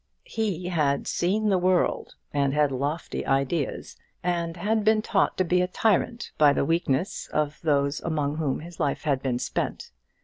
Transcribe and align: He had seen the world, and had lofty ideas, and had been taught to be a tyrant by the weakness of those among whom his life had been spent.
He 0.25 0.69
had 0.69 1.05
seen 1.05 1.49
the 1.49 1.59
world, 1.59 2.15
and 2.33 2.55
had 2.55 2.71
lofty 2.71 3.23
ideas, 3.23 3.97
and 4.23 4.57
had 4.57 4.83
been 4.83 5.03
taught 5.03 5.37
to 5.37 5.43
be 5.43 5.61
a 5.61 5.67
tyrant 5.67 6.31
by 6.39 6.53
the 6.53 6.65
weakness 6.65 7.27
of 7.27 7.59
those 7.61 7.99
among 8.01 8.37
whom 8.37 8.61
his 8.61 8.79
life 8.79 9.03
had 9.03 9.21
been 9.21 9.37
spent. 9.37 9.91